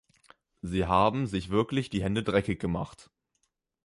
[0.63, 3.11] Sie haben sich wirklich die Hände dreckig gemacht.